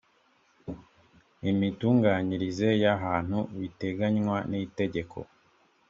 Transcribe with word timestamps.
imitunganyirize 1.49 2.69
y 2.83 2.85
ahantu 2.95 3.39
biteganywa 3.57 4.37
nitegeko 4.49 5.17